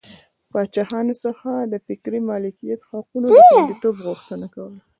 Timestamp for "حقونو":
2.89-3.25